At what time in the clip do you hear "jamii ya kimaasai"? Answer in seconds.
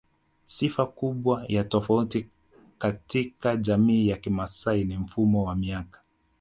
3.55-4.83